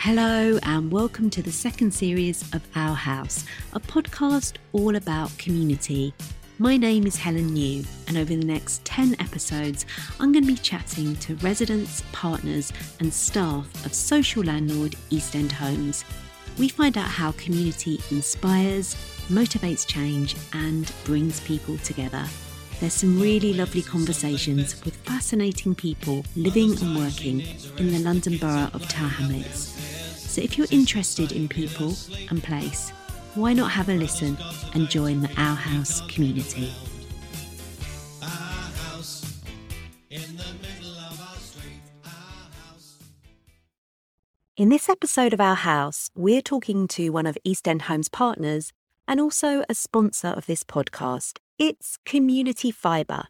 [0.00, 6.14] Hello, and welcome to the second series of Our House, a podcast all about community.
[6.60, 9.86] My name is Helen New, and over the next 10 episodes,
[10.20, 15.50] I'm going to be chatting to residents, partners, and staff of social landlord East End
[15.50, 16.04] Homes.
[16.58, 18.94] We find out how community inspires,
[19.28, 22.24] motivates change, and brings people together.
[22.78, 27.40] There's some really lovely conversations with fascinating people living and working
[27.78, 29.87] in the London Borough of Tower Hamlets.
[30.28, 31.94] So if you're interested in people
[32.28, 32.90] and place,
[33.34, 34.36] why not have a listen
[34.74, 36.70] and join the Our House community?
[44.58, 48.74] In this episode of Our House, we're talking to one of East End Homes partners
[49.08, 51.38] and also a sponsor of this podcast.
[51.58, 53.28] It's Community Fibre,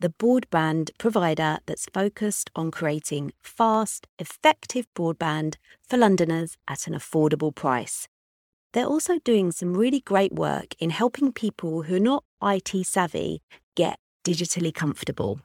[0.00, 7.54] the broadband provider that's focused on creating fast, effective broadband for Londoners at an affordable
[7.54, 8.08] price.
[8.72, 13.42] They're also doing some really great work in helping people who are not IT savvy
[13.76, 15.40] get digitally comfortable.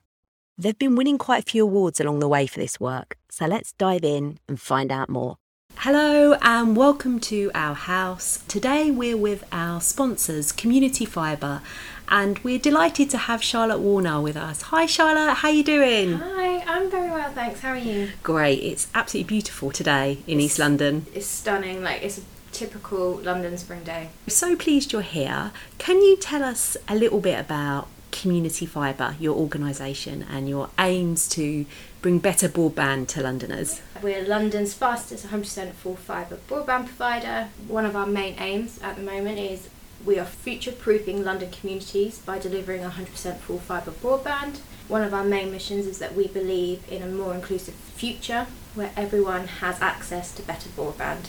[0.57, 3.73] They've been winning quite a few awards along the way for this work, so let's
[3.73, 5.37] dive in and find out more.
[5.77, 8.43] Hello and welcome to our house.
[8.49, 11.61] Today we're with our sponsors, Community Fibre,
[12.09, 14.63] and we're delighted to have Charlotte Warner with us.
[14.63, 16.13] Hi Charlotte, how are you doing?
[16.17, 17.59] Hi, I'm very well, thanks.
[17.61, 18.09] How are you?
[18.23, 18.59] Great.
[18.63, 21.05] It's absolutely beautiful today in It's- East London.
[21.13, 21.83] It's stunning.
[21.83, 24.09] Like it's a typical London spring day.
[24.27, 25.51] We're so pleased you're here.
[25.77, 31.27] Can you tell us a little bit about Community Fibre, your organisation, and your aims
[31.29, 31.67] to
[32.01, 33.81] bring better broadband to Londoners?
[34.01, 37.49] We're London's fastest 100% full fibre broadband provider.
[37.67, 39.69] One of our main aims at the moment is
[40.05, 44.59] we are future proofing London communities by delivering 100% full fibre broadband.
[44.87, 48.91] One of our main missions is that we believe in a more inclusive future where
[48.95, 51.27] everyone has access to better broadband.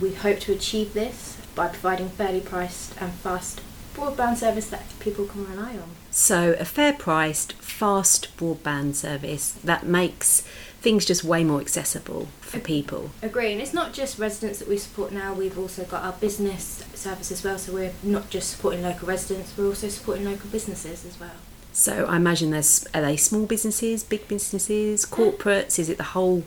[0.00, 3.60] We hope to achieve this by providing fairly priced and fast
[3.94, 5.90] broadband service that people can rely on.
[6.10, 10.44] So, a fair priced, fast broadband service that makes
[10.80, 13.10] things just way more accessible for people.
[13.22, 16.84] Agree, and it's not just residents that we support now, we've also got our business
[16.94, 21.04] service as well, so we're not just supporting local residents, we're also supporting local businesses
[21.04, 21.30] as well.
[21.72, 25.78] So, I imagine there's are they small businesses, big businesses, corporates?
[25.78, 26.42] Is it the whole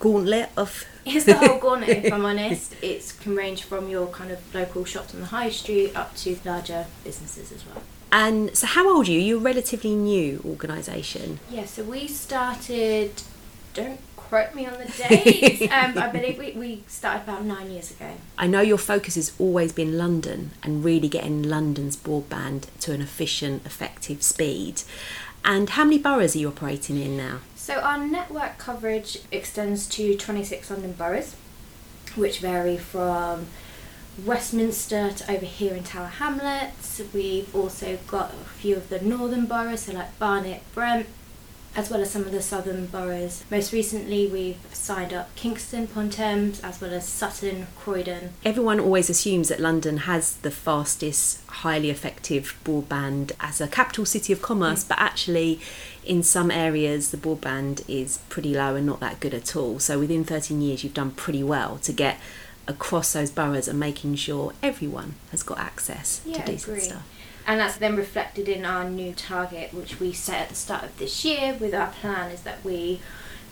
[0.00, 0.84] gauntlet of?
[1.06, 2.74] It's the whole gauntlet, if I'm honest.
[2.82, 6.38] It can range from your kind of local shops on the high street up to
[6.46, 7.82] larger businesses as well.
[8.10, 9.20] And so, how old are you?
[9.20, 11.40] You're a relatively new organisation.
[11.50, 13.22] Yeah, so we started,
[13.74, 17.90] don't quote me on the dates, um, I believe we, we started about nine years
[17.90, 18.12] ago.
[18.38, 23.02] I know your focus has always been London and really getting London's broadband to an
[23.02, 24.82] efficient, effective speed.
[25.44, 27.40] And how many boroughs are you operating in now?
[27.54, 31.36] So our network coverage extends to 26 London boroughs,
[32.16, 33.46] which vary from
[34.24, 37.00] Westminster to over here in Tower Hamlets.
[37.12, 41.06] We've also got a few of the northern boroughs, so like Barnet, Brent,
[41.76, 43.44] as well as some of the southern boroughs.
[43.50, 48.30] Most recently, we've signed up Kingston upon Thames, as well as Sutton, Croydon.
[48.44, 54.32] Everyone always assumes that London has the fastest, highly effective broadband as a capital city
[54.32, 54.88] of commerce, mm.
[54.88, 55.60] but actually,
[56.04, 59.78] in some areas, the broadband is pretty low and not that good at all.
[59.78, 62.18] So, within 13 years, you've done pretty well to get
[62.66, 66.80] across those boroughs and making sure everyone has got access Yeah, to decent agree.
[66.80, 67.02] stuff.
[67.46, 70.98] And that's then reflected in our new target, which we set at the start of
[70.98, 71.56] this year.
[71.60, 73.00] With our plan, is that we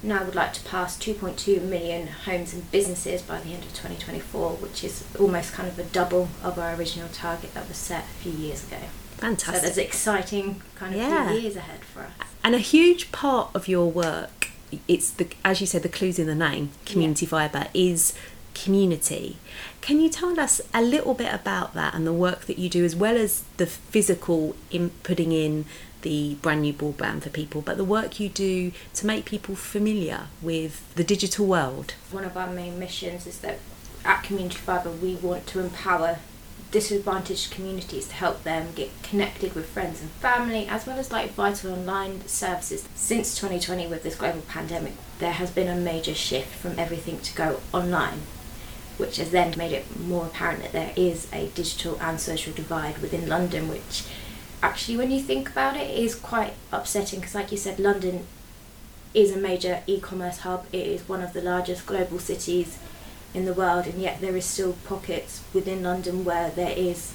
[0.03, 4.51] now would like to pass 2.2 million homes and businesses by the end of 2024,
[4.57, 8.23] which is almost kind of a double of our original target that was set a
[8.23, 8.79] few years ago.
[9.19, 11.31] fantastic So there's exciting kind of Yeah.
[11.31, 12.11] few years ahead for us.
[12.43, 14.49] And a huge part of your work,
[14.89, 18.15] it's the as you said, the clues in the name, community fibre, is
[18.55, 19.37] community.
[19.81, 22.85] Can you tell us a little bit about that and the work that you do,
[22.85, 25.65] as well as the physical in putting in
[26.03, 30.27] the brand new broadband for people, but the work you do to make people familiar
[30.41, 31.95] with the digital world?
[32.11, 33.59] One of our main missions is that
[34.05, 36.19] at Community Fibre we want to empower
[36.73, 41.31] disadvantaged communities to help them get connected with friends and family as well as like
[41.33, 42.89] vital online services.
[42.95, 47.35] Since 2020 with this global pandemic there has been a major shift from everything to
[47.35, 48.23] go online
[48.99, 52.99] which has then made it more apparent that there is a digital and social divide
[52.99, 54.05] within London which
[54.63, 58.27] actually when you think about it is quite upsetting because like you said London
[59.15, 60.67] is a major e-commerce hub.
[60.73, 62.79] It is one of the largest global cities
[63.35, 67.13] in the world, and yet there is still pockets within London where there is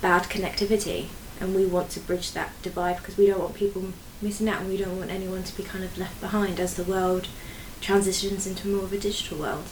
[0.00, 1.06] bad connectivity,
[1.40, 4.70] and we want to bridge that divide because we don't want people missing out, and
[4.70, 7.28] we don't want anyone to be kind of left behind as the world
[7.80, 9.64] transitions into more of a digital world.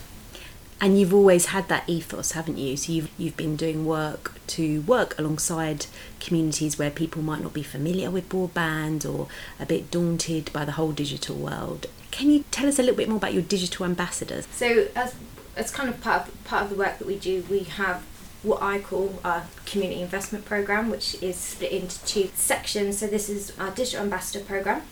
[0.80, 2.76] And you've always had that ethos, haven't you?
[2.76, 5.86] So you've you've been doing work to work alongside
[6.20, 9.26] communities where people might not be familiar with broadband or
[9.58, 11.86] a bit daunted by the whole digital world.
[12.10, 14.46] Can you tell us a little bit more about your digital ambassadors?
[14.52, 15.14] So as
[15.56, 18.04] as kind of part of, part of the work that we do, we have
[18.44, 22.98] what I call our community investment program, which is split into two sections.
[22.98, 24.82] So this is our digital ambassador program,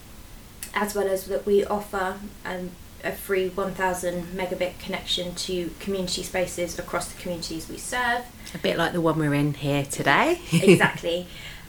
[0.75, 2.73] as well as that we offer um,
[3.07, 8.25] a free 1000 megabit connection to community spaces across the communities we serve.
[8.55, 10.41] A bit like the one we're in here today.
[10.53, 11.27] exactly.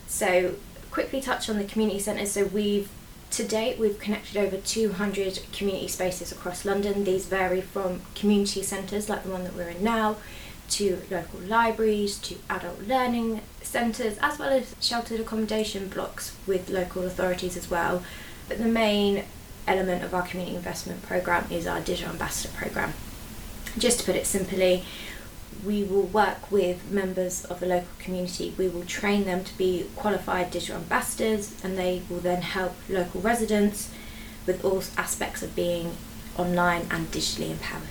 [0.08, 0.56] So
[0.92, 2.32] quickly touch on the community centres.
[2.32, 2.90] So we've
[3.30, 7.04] to date we've connected over 200 community spaces across London.
[7.04, 10.18] These vary from community centres like the one that we're in now
[10.70, 17.04] to local libraries to adult learning centres as well as sheltered accommodation blocks with local
[17.04, 18.04] authorities as well.
[18.48, 19.26] But the main
[19.68, 22.94] element of our community investment program is our digital ambassador program.
[23.78, 24.84] Just to put it simply,
[25.66, 28.54] we will work with members of the local community.
[28.58, 33.22] We will train them to be qualified digital ambassadors, and they will then help local
[33.22, 33.92] residents
[34.46, 35.96] with all aspects of being
[36.38, 37.84] online and digitally empowered.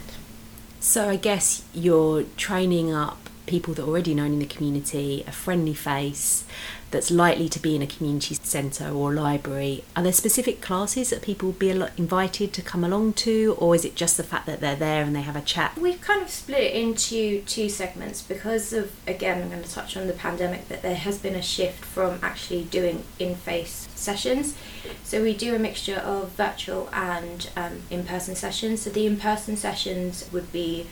[0.80, 5.32] So, I guess you're training up people that are already known in the community, a
[5.32, 6.44] friendly face
[6.90, 9.84] that's likely to be in a community centre or library.
[9.96, 13.84] Are there specific classes that people will be invited to come along to, or is
[13.84, 15.76] it just the fact that they're there and they have a chat?
[15.76, 19.96] We've kind of split it into two segments because of, again, I'm going to touch
[19.96, 24.56] on the pandemic, that there has been a shift from actually doing in face sessions.
[25.02, 28.82] So we do a mixture of virtual and um, in person sessions.
[28.82, 30.86] So the in person sessions would be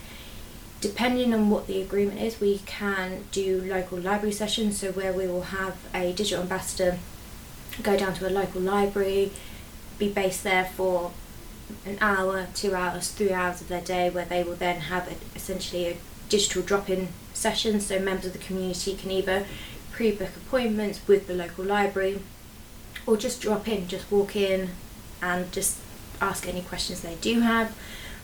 [0.84, 4.78] depending on what the agreement is, we can do local library sessions.
[4.78, 6.98] So where we will have a digital ambassador
[7.82, 9.32] go down to a local library,
[9.98, 11.12] be based there for
[11.86, 15.14] an hour, two hours, three hours of their day, where they will then have a,
[15.34, 15.96] essentially a
[16.28, 17.80] digital drop-in session.
[17.80, 19.46] So members of the community can either
[19.90, 22.20] pre-book appointments with the local library,
[23.06, 24.68] or just drop in, just walk in,
[25.22, 25.78] and just
[26.20, 27.74] ask any questions they do have.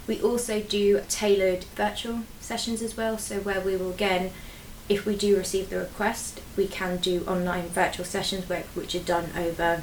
[0.07, 4.33] We also do tailored virtual sessions as well, so where we will again,
[4.89, 9.07] if we do receive the request, we can do online virtual sessions where, which are
[9.17, 9.83] done over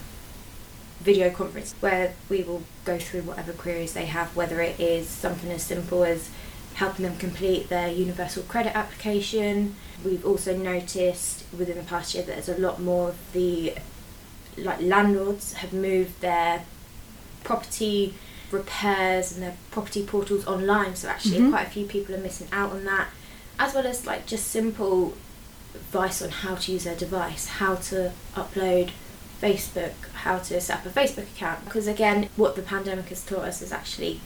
[0.99, 5.49] video conference where we will go through whatever queries they have, whether it is something
[5.49, 6.29] as simple as
[6.73, 9.77] helping them complete their universal credit application.
[10.03, 13.75] We've also noticed within the past year that there's a lot more of the
[14.57, 16.65] like landlords have moved their
[17.45, 18.13] property
[18.51, 20.95] repairs and their property portals online.
[20.95, 21.51] So actually, mm-hmm.
[21.51, 23.09] quite a few people are missing out on that,
[23.59, 25.13] as well as like just simple
[25.75, 28.91] advice on how to use their device, how to upload
[29.41, 31.65] Facebook, how to set up a Facebook account.
[31.65, 34.19] Because again, what the pandemic has taught us is actually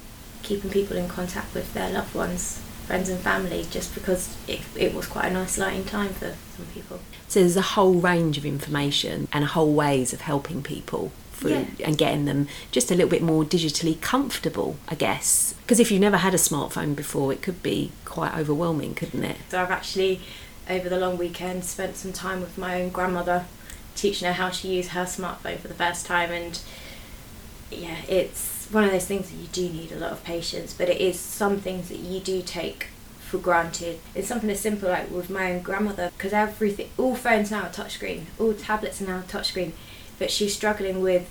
[0.43, 4.93] keeping people in contact with their loved ones, friends and family, just because it, it
[4.93, 6.99] was quite an isolating time for some people.
[7.27, 11.11] So there's a whole range of information and whole ways of helping people
[11.49, 11.65] yeah.
[11.87, 15.53] and getting them just a little bit more digitally comfortable, I guess.
[15.61, 19.37] Because if you've never had a smartphone before, it could be quite overwhelming, couldn't it?
[19.49, 20.21] So I've actually,
[20.69, 23.45] over the long weekend, spent some time with my own grandmother,
[23.95, 26.59] teaching her how to use her smartphone for the first time, and
[27.71, 30.89] yeah, it's one of those things that you do need a lot of patience, but
[30.89, 32.87] it is some things that you do take
[33.19, 33.99] for granted.
[34.13, 37.69] It's something as simple like with my own grandmother, because everything, all phones now are
[37.69, 39.71] touchscreen, all tablets are now touchscreen
[40.21, 41.27] but she's struggling with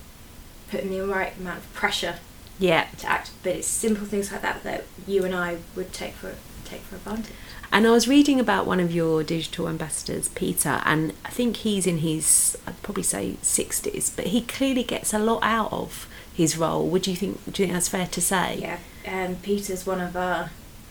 [0.69, 2.17] putting the right amount of pressure
[2.59, 2.89] yeah.
[2.99, 3.31] to act.
[3.45, 6.97] But it's simple things like that that you and I would take for take for
[6.97, 7.37] advantage.
[7.71, 11.87] And I was reading about one of your digital ambassadors Peter and I think he's
[11.87, 16.59] in his I'd probably say 60s but he clearly gets a lot out of his
[16.59, 16.89] role.
[16.89, 18.59] Would you think do you think that's fair to say?
[18.61, 20.51] Yeah um, Peter's one of our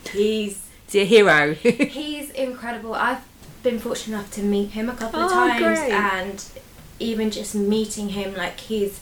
[0.09, 1.53] he's Is he a hero.
[1.53, 2.93] he's incredible.
[2.93, 3.25] I've
[3.61, 5.91] been fortunate enough to meet him a couple of oh, times great.
[5.91, 6.45] and
[6.99, 8.99] even just meeting him, like he's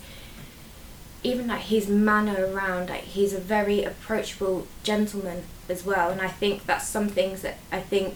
[1.24, 6.12] even like his manner around, like he's a very approachable gentleman as well.
[6.12, 8.16] And I think that's some things that I think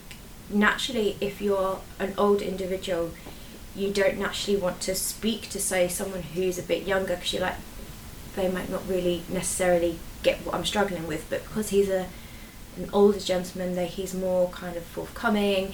[0.50, 3.12] naturally, if you're an old individual,
[3.76, 7.42] you don't naturally want to speak to say someone who's a bit younger because you're
[7.42, 7.56] like
[8.36, 11.26] they might not really necessarily get what I'm struggling with.
[11.30, 12.08] But because he's a
[12.78, 15.74] an older gentleman, that he's more kind of forthcoming,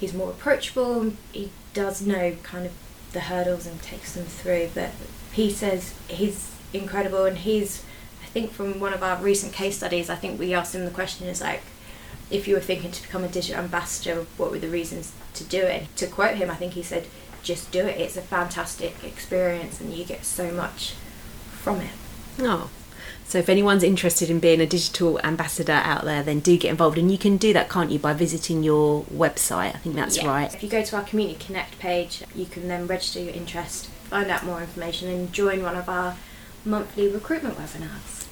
[0.00, 1.12] he's more approachable.
[1.32, 2.72] He does know kind of
[3.12, 4.70] the hurdles and takes them through.
[4.74, 4.90] But
[5.32, 7.84] he says he's incredible, and he's,
[8.22, 10.90] I think, from one of our recent case studies, I think we asked him the
[10.90, 11.62] question is like,
[12.30, 15.60] if you were thinking to become a digital ambassador, what were the reasons to do
[15.60, 15.94] it?
[15.96, 17.06] To quote him, I think he said,
[17.42, 18.00] just do it.
[18.00, 20.94] It's a fantastic experience, and you get so much
[21.50, 21.90] from it.
[22.38, 22.70] Oh,
[23.24, 26.98] So if anyone's interested in being a digital ambassador out there, then do get involved.
[26.98, 29.74] And you can do that, can't you, by visiting your website?
[29.74, 30.26] I think that's Yeah.
[30.26, 30.52] right.
[30.54, 34.30] If you go to our Community Connect page, you can then register your interest, find
[34.30, 36.16] out more information, and join one of our
[36.66, 38.26] monthly recruitment webinars.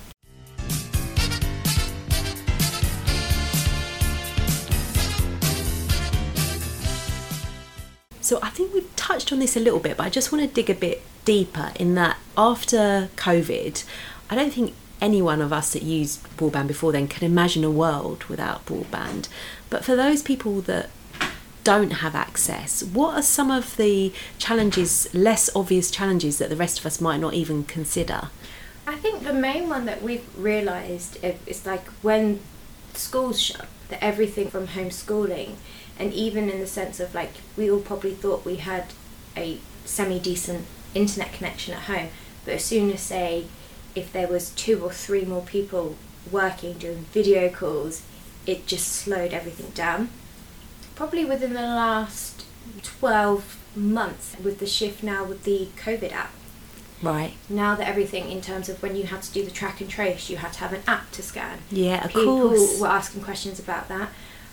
[8.20, 10.54] So I think we've touched on this a little bit, but I just want to
[10.54, 13.82] dig a bit deeper in that after COVID,
[14.30, 17.70] I don't think any one of us that used broadband before then can imagine a
[17.70, 19.28] world without broadband.
[19.68, 20.90] But for those people that
[21.64, 26.78] don't have access, what are some of the challenges, less obvious challenges that the rest
[26.78, 28.30] of us might not even consider?
[28.86, 32.40] I think the main one that we've realised is like when
[32.94, 35.54] schools shut, that everything from homeschooling,
[35.98, 38.86] and even in the sense of like we all probably thought we had
[39.36, 42.08] a semi decent internet connection at home,
[42.44, 43.46] but as soon as say
[43.94, 45.96] if there was two or three more people
[46.30, 48.02] working doing video calls,
[48.46, 50.10] it just slowed everything down.
[50.94, 52.44] Probably within the last
[52.82, 56.32] 12 months with the shift now with the COVID app
[57.02, 57.32] Right.
[57.48, 60.28] now that everything in terms of when you had to do the track and trace,
[60.28, 61.60] you had to have an app to scan.
[61.70, 62.78] Yeah, of People course.
[62.78, 64.10] were asking questions about that,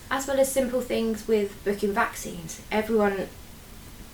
[0.09, 2.61] as well as simple things with booking vaccines.
[2.71, 3.27] Everyone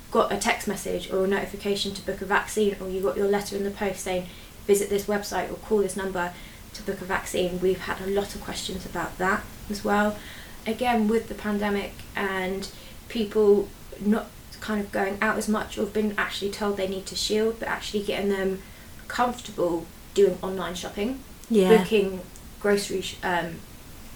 [0.09, 3.27] got a text message or a notification to book a vaccine, or you got your
[3.27, 4.25] letter in the post saying,
[4.65, 6.33] visit this website or call this number
[6.73, 7.59] to book a vaccine.
[7.61, 10.17] We've had a lot of questions about that as well.
[10.65, 12.69] Again, with the pandemic and
[13.09, 13.67] people
[13.99, 14.27] not
[14.61, 17.59] kind of going out as much or have been actually told they need to shield,
[17.59, 18.61] but actually getting them
[19.07, 21.77] comfortable doing online shopping, Yeah.
[21.77, 22.21] booking
[22.61, 23.55] grocery sh- um,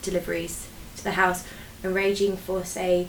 [0.02, 1.44] deliveries to the house,
[1.84, 3.08] arranging for, say,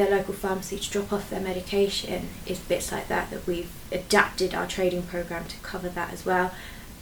[0.00, 4.54] their local pharmacy to drop off their medication is bits like that that we've adapted
[4.54, 6.52] our trading program to cover that as well,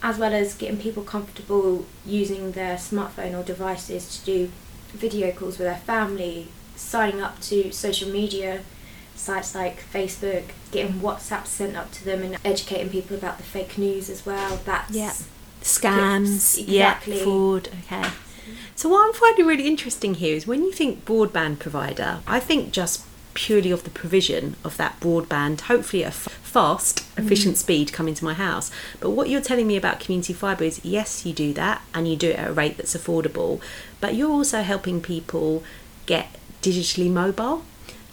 [0.02, 4.50] as well as getting people comfortable using their smartphone or devices to do
[4.88, 8.62] video calls with their family, signing up to social media
[9.14, 13.78] sites like Facebook, getting WhatsApp sent up to them, and educating people about the fake
[13.78, 14.60] news as well.
[14.64, 15.12] That's Yeah.
[15.60, 17.20] Scams, Clips, yeah, exactly.
[17.20, 17.68] fraud.
[17.84, 18.08] Okay.
[18.74, 22.72] So what I'm finding really interesting here is when you think broadband provider, I think
[22.72, 23.04] just
[23.38, 27.24] purely of the provision of that broadband, hopefully at a f- fast, mm.
[27.24, 28.68] efficient speed coming to my house.
[28.98, 32.16] But what you're telling me about community fibre is yes, you do that and you
[32.16, 33.60] do it at a rate that's affordable,
[34.00, 35.62] but you're also helping people
[36.06, 37.64] get digitally mobile.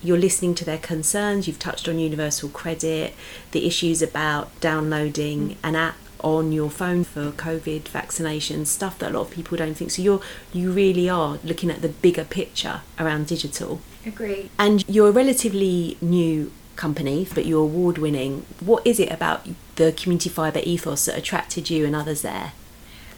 [0.03, 1.47] You're listening to their concerns.
[1.47, 3.15] You've touched on universal credit,
[3.49, 5.55] the issues about downloading mm.
[5.63, 9.75] an app on your phone for COVID vaccinations, stuff that a lot of people don't
[9.75, 9.91] think.
[9.91, 10.21] So you're
[10.53, 13.81] you really are looking at the bigger picture around digital.
[14.05, 14.49] agree.
[14.57, 18.45] And you're a relatively new company, but you're award winning.
[18.59, 22.53] What is it about the community fibre ethos that attracted you and others there?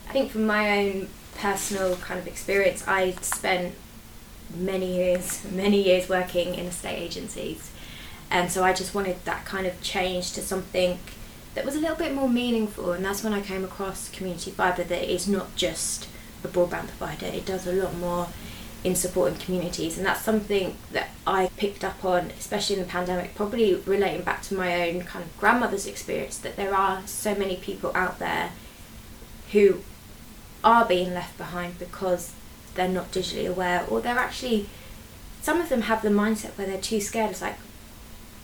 [0.08, 3.74] I think from my own personal kind of experience, I spent
[4.54, 7.70] many years, many years working in estate agencies,
[8.30, 10.98] and so I just wanted that kind of change to something
[11.58, 12.92] that was a little bit more meaningful.
[12.92, 14.84] And that's when I came across Community Fibre.
[14.84, 16.08] That is not just
[16.44, 18.28] a broadband provider; it does a lot more
[18.84, 23.34] in supporting communities, and that's something that I picked up on, especially in the pandemic.
[23.34, 27.56] Probably relating back to my own kind of grandmother's experience, that there are so many
[27.56, 28.52] people out there
[29.50, 29.80] who
[30.62, 32.34] are being left behind because
[32.76, 34.68] they're not digitally aware or they're actually
[35.40, 37.56] some of them have the mindset where they're too scared it's like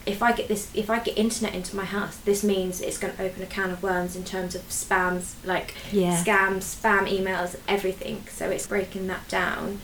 [0.05, 3.15] if i get this if i get internet into my house this means it's going
[3.15, 6.21] to open a can of worms in terms of spams like Yeah.
[6.23, 8.23] scams spam emails everything.
[8.29, 9.79] So it's breaking that down.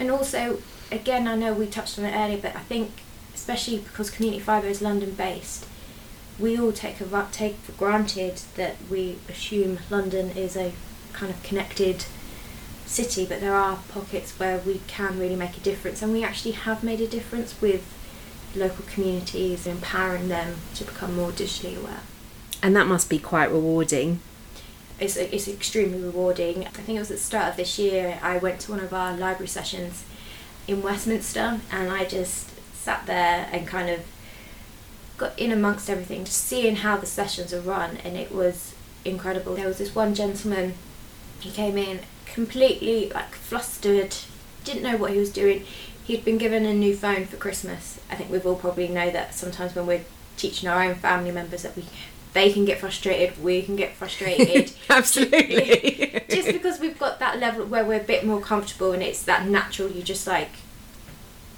[0.00, 0.58] And also
[0.90, 2.90] again i know we touched on it earlier but i think
[3.34, 5.66] especially because community fibre is london based
[6.38, 10.72] we all take a take for granted that we assume London is a
[11.12, 12.04] kind of connected
[12.86, 16.52] city, but there are pockets where we can really make a difference, and we actually
[16.52, 17.82] have made a difference with
[18.54, 22.00] local communities, and empowering them to become more digitally aware.
[22.62, 24.20] And that must be quite rewarding.
[24.98, 26.66] It's it's extremely rewarding.
[26.66, 28.18] I think it was at the start of this year.
[28.22, 30.04] I went to one of our library sessions
[30.66, 34.00] in Westminster, and I just sat there and kind of
[35.16, 38.74] got in amongst everything, just seeing how the sessions are run, and it was
[39.04, 39.54] incredible.
[39.54, 40.74] There was this one gentleman,
[41.40, 44.14] he came in completely like flustered,
[44.64, 45.64] didn't know what he was doing.
[46.08, 48.00] He'd been given a new phone for Christmas.
[48.10, 50.04] I think we've all probably know that sometimes when we're
[50.36, 51.84] teaching our own family members that we
[52.34, 54.72] they can get frustrated, we can get frustrated.
[54.90, 56.22] Absolutely.
[56.30, 59.46] just because we've got that level where we're a bit more comfortable and it's that
[59.46, 60.50] natural you just like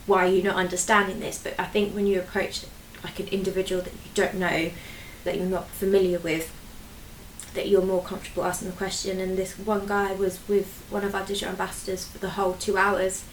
[0.07, 2.64] why are you not understanding this but i think when you approach
[3.04, 4.71] like an individual that you don't know
[5.25, 6.52] that you're not familiar with
[7.54, 9.21] that you're more comfortable asking the question.
[9.21, 12.76] And this one guy was with one of our digital ambassadors for the whole two
[12.76, 13.25] hours,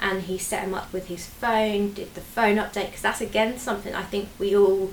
[0.00, 3.58] and he set him up with his phone, did the phone update because that's again
[3.58, 4.92] something I think we all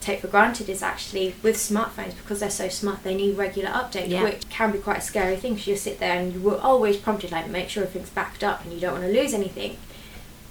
[0.00, 4.08] take for granted is actually with smartphones because they're so smart they need regular updates
[4.08, 4.22] Yeah.
[4.22, 6.96] which can be quite a scary thing because you sit there and you were always
[6.96, 9.78] prompted like make sure everything's backed up and you don't want to lose anything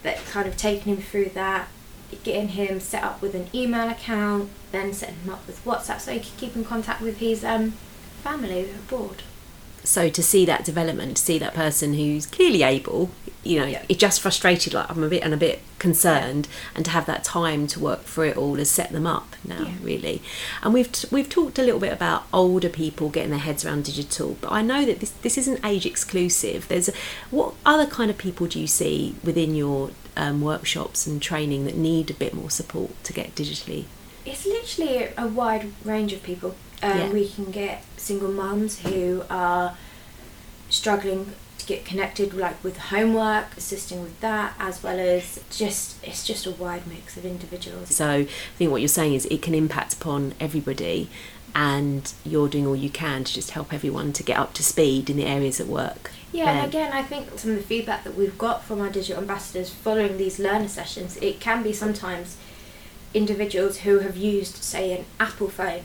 [0.04, 1.68] but kind of taking him through that
[2.24, 6.12] getting him set up with an email account then setting him up with whatsapp so
[6.12, 7.72] he can keep in contact with his um,
[8.24, 9.22] family abroad
[9.88, 13.12] So to see that development, to see that person who's clearly able,
[13.44, 13.84] you know, Yeah.
[13.88, 14.74] it just frustrated.
[14.74, 18.04] Like I'm a bit and a bit concerned, and to have that time to work
[18.06, 19.72] through it all has set them up now, Yeah.
[19.84, 20.22] really.
[20.64, 23.84] And we've t- we've talked a little bit about older people getting their heads around
[23.86, 26.68] digital, but I know that this this isn't age exclusive.
[26.68, 26.94] There's a,
[27.32, 31.76] what other kind of people do you see within your um, workshops and training that
[31.76, 33.86] need a bit more support to get digitally?
[34.28, 36.56] it's literally a wide range of people.
[36.86, 37.10] Um, Yeah.
[37.10, 39.76] We can get single mums who are
[40.70, 46.26] struggling to get connected, like with homework, assisting with that, as well as just it's
[46.26, 47.96] just a wide mix of individuals.
[47.96, 48.28] So I
[48.58, 51.10] think what you're saying is it can impact upon everybody,
[51.56, 55.10] and you're doing all you can to just help everyone to get up to speed
[55.10, 56.12] in the areas at work.
[56.32, 59.22] Yeah, and again, I think some of the feedback that we've got from our digital
[59.22, 62.36] ambassadors following these learner sessions, it can be sometimes
[63.14, 65.84] individuals who have used, say, an Apple phone,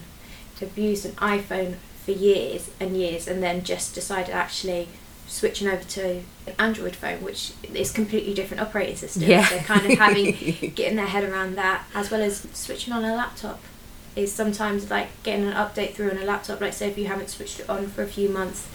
[0.60, 4.88] have used an iPhone for years and years, and then just decided actually
[5.26, 9.22] switching over to an Android phone, which is completely different operating system.
[9.22, 9.44] Yeah.
[9.46, 10.32] So kind of having
[10.74, 13.60] getting their head around that, as well as switching on a laptop,
[14.16, 16.60] is sometimes like getting an update through on a laptop.
[16.60, 18.68] Like say if you haven't switched it on for a few months,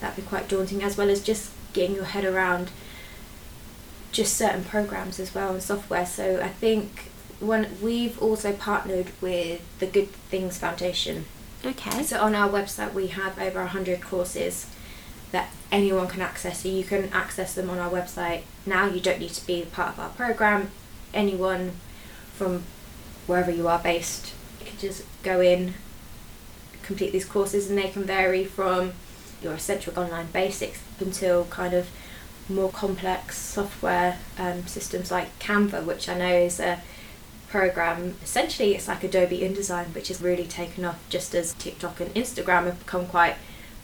[0.00, 0.82] that'd be quite daunting.
[0.82, 2.70] As well as just getting your head around
[4.12, 6.06] just certain programs as well and software.
[6.06, 7.10] So I think
[7.40, 11.26] one we've also partnered with the Good Things Foundation.
[11.64, 12.02] Okay.
[12.02, 14.66] So on our website we have over 100 courses
[15.32, 16.62] that anyone can access.
[16.62, 18.86] So you can access them on our website now.
[18.86, 20.70] You don't need to be part of our program.
[21.12, 21.72] Anyone
[22.34, 22.64] from
[23.26, 25.74] wherever you are based, you can just go in,
[26.82, 28.92] complete these courses, and they can vary from
[29.42, 31.88] your essential online basics until kind of
[32.48, 36.80] more complex software um, systems like Canva, which I know is a
[37.48, 38.16] program.
[38.22, 42.64] Essentially, it's like Adobe InDesign, which has really taken off just as TikTok and Instagram
[42.64, 43.36] have become quite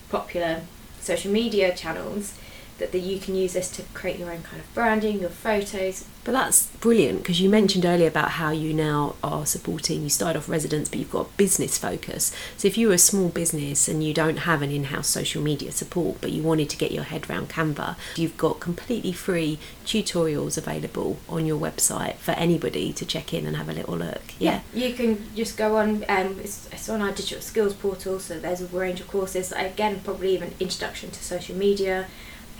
[0.09, 0.61] popular
[0.99, 2.33] social media channels.
[2.81, 6.05] That, you can use this to create your own kind of branding, your photos.
[6.23, 10.37] But that's brilliant because you mentioned earlier about how you now are supporting, you started
[10.37, 12.31] off residents, but you've got a business focus.
[12.57, 15.41] So if you were a small business and you don't have an in house social
[15.41, 19.57] media support, but you wanted to get your head around Canva, you've got completely free
[19.85, 24.21] tutorials available on your website for anybody to check in and have a little look.
[24.37, 24.61] Yeah.
[24.73, 26.05] you can just go on.
[26.07, 29.51] Um, it's, it's on our digital skills portal, so there's a range of courses.
[29.51, 32.07] Again, probably even introduction to social media.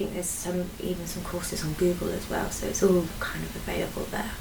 [0.02, 3.44] I think there's some even some courses on Google as well, so it's all kind
[3.46, 4.32] of available there.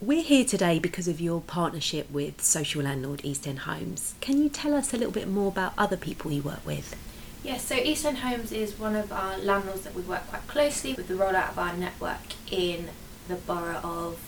[0.00, 4.14] We're here today because of your partnership with social landlord East End Homes.
[4.20, 6.94] Can you tell us a little bit more about other people you work with?
[7.42, 10.94] Yes, so East End Homes is one of our landlords that we work quite closely
[10.94, 12.90] with the rollout of our network in
[13.26, 14.20] the borough of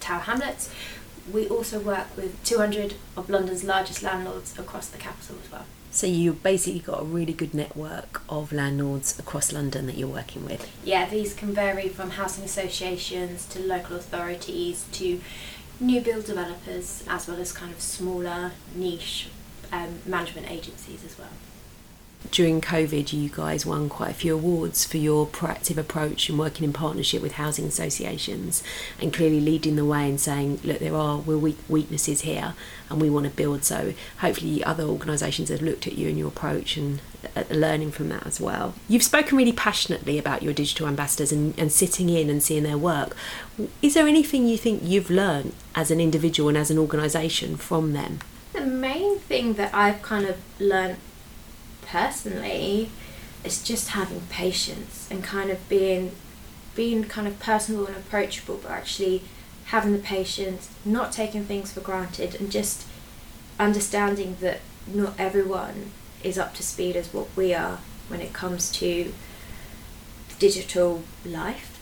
[0.00, 0.70] Tower Hamlets.
[1.32, 5.66] We also work with 200 of London's largest landlords across the capital as well.
[5.90, 10.44] So you've basically got a really good network of landlords across London that you're working
[10.44, 10.70] with.
[10.84, 15.20] Yeah, these can vary from housing associations to local authorities to
[15.80, 19.28] new build developers, as well as kind of smaller niche
[19.72, 21.28] um, management agencies as well.
[22.30, 26.64] During COVID, you guys won quite a few awards for your proactive approach and working
[26.64, 28.62] in partnership with housing associations
[29.00, 32.54] and clearly leading the way and saying, look, there are weaknesses here
[32.90, 33.64] and we want to build.
[33.64, 37.00] So hopefully other organisations have looked at you and your approach and
[37.36, 38.74] uh, learning from that as well.
[38.88, 42.78] You've spoken really passionately about your digital ambassadors and, and sitting in and seeing their
[42.78, 43.16] work.
[43.82, 47.92] Is there anything you think you've learned as an individual and as an organisation from
[47.92, 48.18] them?
[48.52, 50.98] The main thing that I've kind of learnt
[51.86, 52.90] personally
[53.44, 56.12] is just having patience and kind of being
[56.74, 59.22] being kind of personable and approachable but actually
[59.66, 62.86] having the patience not taking things for granted and just
[63.58, 65.90] understanding that not everyone
[66.22, 69.12] is up to speed as what we are when it comes to
[70.38, 71.76] digital life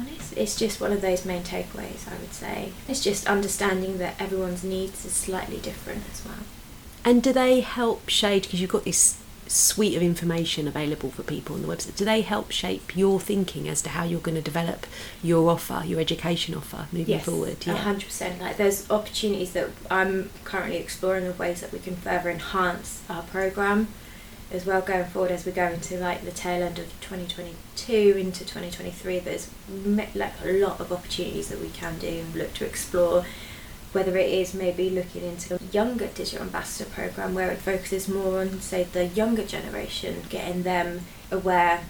[0.00, 0.36] honest.
[0.36, 2.72] It's just one of those main takeaways, I would say.
[2.88, 6.44] It's just understanding that everyone's needs is slightly different as well.
[7.04, 11.54] And do they help shade because you've got this suite of information available for people
[11.54, 11.96] on the website?
[11.96, 14.86] Do they help shape your thinking as to how you're going to develop
[15.22, 17.66] your offer, your education offer moving yes, forward?
[17.66, 18.40] Yeah, hundred percent.
[18.40, 23.22] Like there's opportunities that I'm currently exploring of ways that we can further enhance our
[23.22, 23.88] program
[24.52, 28.40] as well going forward as we go into like the tail end of 2022 into
[28.44, 29.50] 2023 there's
[30.14, 33.24] like a lot of opportunities that we can do and look to explore
[33.96, 38.42] whether it is maybe looking into a younger digital ambassador program where it focuses more
[38.42, 41.80] on say the younger generation getting them aware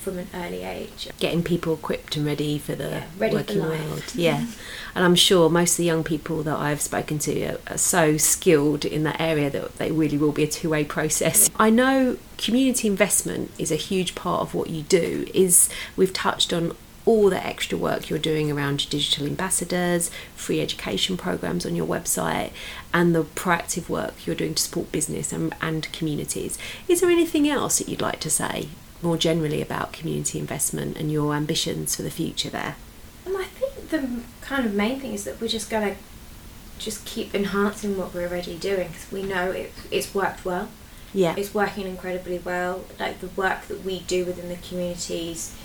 [0.00, 1.08] from an early age.
[1.20, 4.02] Getting people equipped and ready for the yeah, working for world.
[4.14, 4.46] Yeah.
[4.96, 8.16] and I'm sure most of the young people that I've spoken to are, are so
[8.16, 11.48] skilled in that area that they really will be a two way process.
[11.56, 15.28] I know community investment is a huge part of what you do.
[15.34, 16.74] Is we've touched on
[17.08, 22.50] all the extra work you're doing around digital ambassadors, free education programs on your website,
[22.92, 26.58] and the proactive work you're doing to support business and, and communities.
[26.86, 28.68] Is there anything else that you'd like to say
[29.00, 32.76] more generally about community investment and your ambitions for the future there?
[33.26, 36.00] Um, I think the kind of main thing is that we're just going to
[36.78, 40.68] just keep enhancing what we're already doing because we know it, it's worked well.
[41.14, 41.34] Yeah.
[41.38, 42.84] It's working incredibly well.
[43.00, 45.56] Like the work that we do within the communities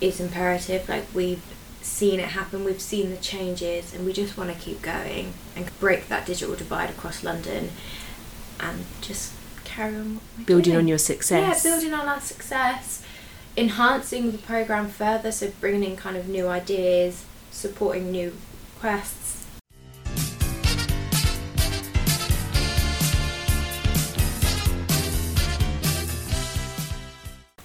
[0.00, 0.88] is imperative.
[0.88, 1.42] Like we've
[1.82, 5.70] seen it happen, we've seen the changes, and we just want to keep going and
[5.80, 7.70] break that digital divide across London
[8.60, 9.32] and just
[9.64, 10.76] carry on building doing.
[10.78, 11.64] on your success.
[11.64, 13.04] Yeah, building on our success,
[13.56, 18.34] enhancing the program further, so bringing in kind of new ideas, supporting new
[18.78, 19.46] quests.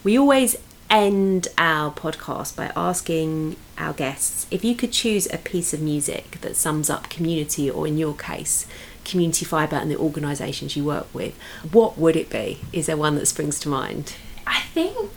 [0.04, 0.56] We always
[0.90, 6.42] end our podcast by asking our guests if you could choose a piece of music
[6.42, 8.66] that sums up community, or in your case,
[9.06, 11.36] Community Fibre and the organisations you work with,
[11.72, 12.60] what would it be?
[12.74, 14.16] Is there one that springs to mind?
[14.46, 15.12] I think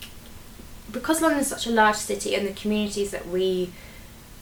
[0.91, 3.73] because London's such a large city and the communities that we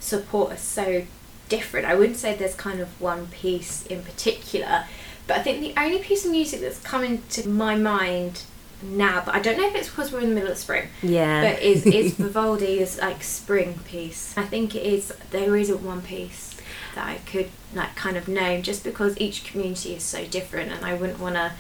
[0.01, 1.07] support are so
[1.49, 4.85] different, I wouldn't say there's kind of one piece in particular.
[5.27, 8.43] But I think the only piece of music that's come into my mind
[8.83, 10.89] now, but I don't know if it's because we're in the middle of spring.
[11.03, 11.43] Yeah.
[11.43, 14.37] But is is Vivaldi's like spring piece.
[14.37, 15.13] I think it is.
[15.31, 16.57] There isn't one piece
[16.95, 20.85] that I could like kind of name just because each community is so different, and
[20.85, 21.53] I wouldn't want to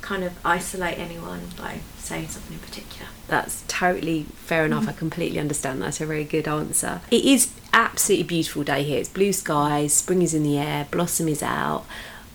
[0.00, 3.06] kind of isolate anyone by saying something in particular.
[3.28, 4.88] That's totally fair enough.
[4.88, 4.96] I mm.
[4.96, 5.82] completely understand.
[5.82, 7.00] That's a very good answer.
[7.10, 8.98] It is absolutely beautiful day here.
[8.98, 11.84] It's blue skies, spring is in the air, blossom is out.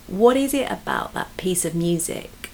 [0.07, 2.44] What is it about that piece of music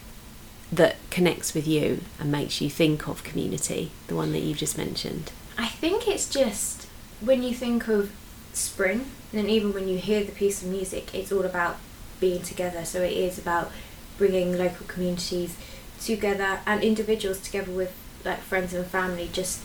[0.72, 4.78] that connects with you and makes you think of community, the one that you've just
[4.78, 5.32] mentioned?
[5.58, 6.88] I think it's just
[7.20, 8.12] when you think of
[8.54, 11.78] spring, and even when you hear the piece of music, it's all about
[12.20, 12.86] being together.
[12.86, 13.72] So it is about
[14.18, 15.58] bringing local communities
[16.00, 19.62] together and individuals together with like friends and family, just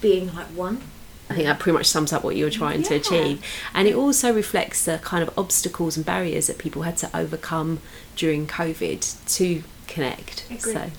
[0.00, 0.80] being like one.
[1.28, 3.42] I think that pretty much sums up what you were trying to achieve.
[3.72, 7.80] And it also reflects the kind of obstacles and barriers that people had to overcome
[8.14, 10.44] during COVID to connect.
[10.50, 10.72] Agree.
[10.72, 10.90] So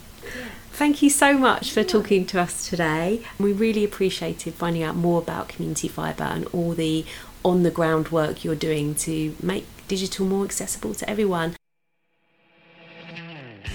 [0.74, 3.22] thank you so much for talking to us today.
[3.40, 7.06] We really appreciated finding out more about Community Fibre and all the
[7.44, 11.56] on the ground work you're doing to make digital more accessible to everyone.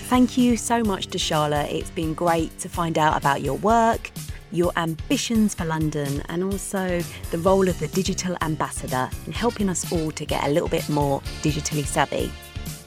[0.09, 1.71] Thank you so much to Charlotte.
[1.71, 4.11] It's been great to find out about your work,
[4.51, 9.93] your ambitions for London, and also the role of the digital ambassador in helping us
[9.93, 12.33] all to get a little bit more digitally savvy.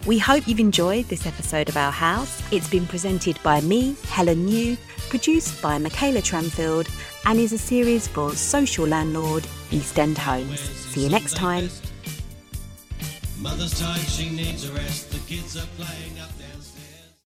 [0.05, 2.43] We hope you've enjoyed this episode of Our House.
[2.51, 4.75] It's been presented by me, Helen New,
[5.07, 6.89] produced by Michaela Tramfield,
[7.25, 10.59] and is a series for social landlord East End Homes.
[10.59, 11.69] See you next time.
[13.39, 15.09] Mother's tired, she needs a rest.
[15.09, 16.52] The kids are playing up there.